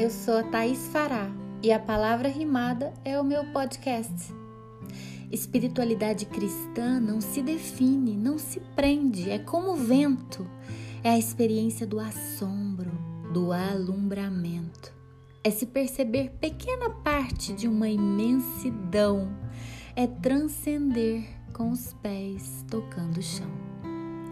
Eu 0.00 0.08
sou 0.08 0.38
a 0.38 0.42
Thaís 0.42 0.88
Fará 0.88 1.30
e 1.62 1.70
a 1.70 1.78
palavra 1.78 2.26
rimada 2.26 2.90
é 3.04 3.20
o 3.20 3.22
meu 3.22 3.44
podcast. 3.52 4.32
Espiritualidade 5.30 6.24
cristã 6.24 6.98
não 6.98 7.20
se 7.20 7.42
define, 7.42 8.16
não 8.16 8.38
se 8.38 8.60
prende, 8.74 9.28
é 9.28 9.38
como 9.38 9.72
o 9.72 9.76
vento, 9.76 10.48
é 11.04 11.10
a 11.10 11.18
experiência 11.18 11.86
do 11.86 12.00
assombro, 12.00 12.90
do 13.30 13.52
alumbramento, 13.52 14.90
é 15.44 15.50
se 15.50 15.66
perceber 15.66 16.30
pequena 16.40 16.88
parte 16.88 17.52
de 17.52 17.68
uma 17.68 17.90
imensidão, 17.90 19.30
é 19.94 20.06
transcender 20.06 21.28
com 21.52 21.72
os 21.72 21.92
pés 21.92 22.64
tocando 22.70 23.18
o 23.18 23.22
chão, 23.22 23.52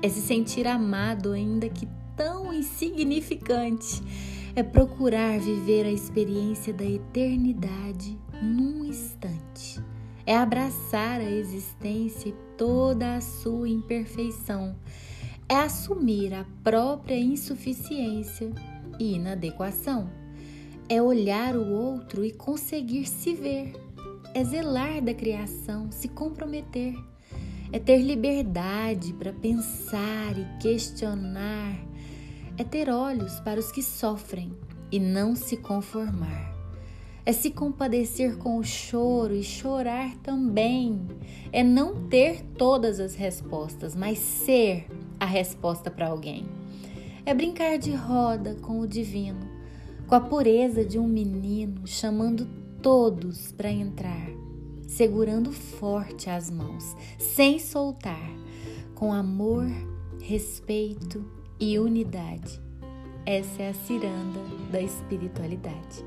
é 0.01 0.09
se 0.09 0.23
sentir 0.23 0.67
amado, 0.67 1.33
ainda 1.33 1.69
que 1.69 1.87
tão 2.17 2.55
insignificante, 2.55 4.03
é 4.59 4.63
procurar 4.65 5.39
viver 5.39 5.87
a 5.87 5.93
experiência 5.93 6.75
da 6.75 6.85
eternidade 6.85 8.19
num 8.43 8.85
instante. 8.85 9.81
É 10.27 10.37
abraçar 10.37 11.21
a 11.21 11.31
existência 11.31 12.31
e 12.31 12.35
toda 12.57 13.15
a 13.15 13.21
sua 13.21 13.69
imperfeição, 13.69 14.75
é 15.49 15.55
assumir 15.55 16.35
a 16.35 16.45
própria 16.65 17.17
insuficiência 17.17 18.51
e 18.99 19.15
inadequação, 19.15 20.11
é 20.89 21.01
olhar 21.01 21.57
o 21.57 21.65
outro 21.73 22.25
e 22.25 22.33
conseguir 22.33 23.07
se 23.07 23.35
ver, 23.35 23.73
é 24.35 24.43
zelar 24.43 25.01
da 25.01 25.15
criação, 25.15 25.93
se 25.93 26.09
comprometer, 26.09 26.97
é 27.73 27.79
ter 27.79 27.99
liberdade 27.99 29.13
para 29.13 29.33
pensar 29.33 30.37
e 30.37 30.59
questionar, 30.61 31.79
é 32.59 32.65
ter 32.65 32.91
olhos 32.91 33.41
para 33.41 33.59
os 33.59 33.73
que 33.73 33.83
sofrem 33.83 34.53
e 34.93 34.99
não 34.99 35.35
se 35.35 35.57
conformar 35.57 36.59
é 37.29 37.33
se 37.33 37.51
compadecer 37.51 38.39
com 38.39 38.57
o 38.57 38.65
choro 38.65 39.35
e 39.35 39.43
chorar 39.43 40.17
também. 40.23 40.99
É 41.53 41.63
não 41.63 42.09
ter 42.09 42.43
todas 42.57 42.99
as 42.99 43.15
respostas, 43.15 43.95
mas 43.95 44.17
ser 44.17 44.87
a 45.21 45.27
resposta 45.27 45.91
para 45.91 46.09
alguém. 46.09 46.47
É 47.27 47.35
brincar 47.35 47.77
de 47.77 47.93
roda 47.93 48.55
com 48.63 48.81
o 48.81 48.89
divino, 48.89 49.47
com 50.07 50.15
a 50.15 50.21
pureza 50.23 50.83
de 50.87 50.99
um 50.99 51.07
menino, 51.07 51.87
chamando 51.87 52.49
todos 52.81 53.53
para 53.53 53.71
entrar, 53.71 54.31
segurando 54.87 55.53
forte 55.53 56.31
as 56.31 56.51
mãos, 56.51 56.97
sem 57.19 57.59
soltar, 57.59 58.33
com 58.95 59.13
amor, 59.13 59.67
respeito 60.19 61.23
e 61.61 61.79
unidade. 61.79 62.61
Essa 63.27 63.63
é 63.63 63.69
a 63.71 63.75
ciranda 63.75 64.41
da 64.71 64.81
espiritualidade. 64.81 66.05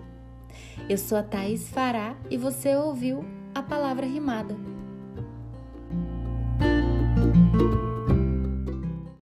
Eu 0.89 0.97
sou 0.97 1.17
a 1.17 1.23
Thaís 1.23 1.69
Fará 1.69 2.15
e 2.29 2.37
você 2.37 2.75
ouviu 2.75 3.23
a 3.53 3.61
palavra 3.61 4.05
rimada. 4.05 4.55